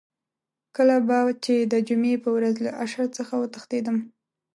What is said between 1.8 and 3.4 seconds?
جمعې په ورځ له اشر څخه